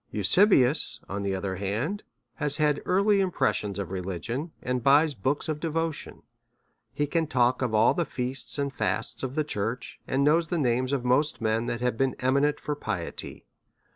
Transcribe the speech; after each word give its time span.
Eusebius, 0.09 0.99
on 1.07 1.21
the 1.21 1.35
other 1.35 1.57
hand, 1.57 2.01
has 2.37 2.57
had 2.57 2.81
early 2.87 3.19
impres 3.19 3.53
sions 3.53 3.77
of 3.77 3.91
religion, 3.91 4.51
and 4.63 4.81
buys 4.81 5.13
books 5.13 5.47
of 5.47 5.59
devotion. 5.59 6.23
He 6.91 7.05
can 7.05 7.27
talk 7.27 7.61
of 7.61 7.75
all 7.75 7.93
the 7.93 8.03
feasts 8.03 8.57
and 8.57 8.73
fasts 8.73 9.21
of 9.21 9.35
the 9.35 9.43
church, 9.43 9.99
and 10.07 10.23
knows 10.23 10.47
the 10.47 10.57
names 10.57 10.91
of 10.91 11.05
most 11.05 11.39
men 11.39 11.67
that 11.67 11.81
have 11.81 11.97
been 11.99 12.15
eminent 12.17 12.59
for 12.59 12.73
piety. 12.75 13.45